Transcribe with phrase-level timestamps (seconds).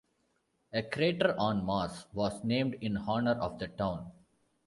[0.73, 4.11] A crater on Mars was named in honor of the town.